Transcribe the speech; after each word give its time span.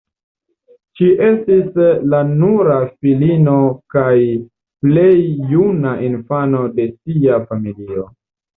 Ŝi 0.99 1.09
estis 1.25 1.77
la 2.13 2.21
nura 2.29 2.79
filino 2.95 3.59
kaj 3.97 4.15
plej 4.87 5.13
juna 5.53 5.95
infano 6.11 6.67
de 6.81 6.91
sia 6.99 7.41
familio. 7.55 8.11